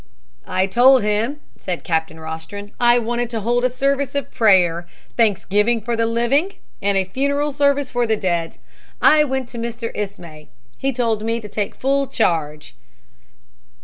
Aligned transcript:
"I 0.47 0.65
told 0.65 1.03
him," 1.03 1.41
said 1.59 1.83
Captain 1.83 2.19
Rostron, 2.19 2.71
"I 2.79 2.97
wanted 2.97 3.29
to 3.29 3.41
hold 3.41 3.63
a 3.63 3.69
service 3.69 4.15
of 4.15 4.31
prayer 4.31 4.87
thanksgiving 5.15 5.79
for 5.79 5.95
the 5.95 6.07
living 6.07 6.53
and 6.81 6.97
a 6.97 7.05
funeral 7.05 7.51
service 7.51 7.91
for 7.91 8.07
the 8.07 8.17
dead. 8.17 8.57
I 8.99 9.23
went 9.23 9.47
to 9.49 9.59
Mr. 9.59 9.91
Ismay. 9.93 10.49
He 10.75 10.91
told 10.91 11.21
me 11.23 11.39
to 11.39 11.47
take 11.47 11.75
full 11.75 12.07
charge. 12.07 12.73